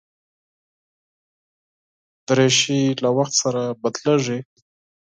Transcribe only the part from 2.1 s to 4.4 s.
دریشي له وخت سره بدلېږي.